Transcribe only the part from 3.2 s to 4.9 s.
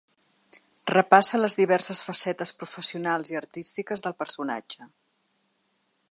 i artístiques del personatge.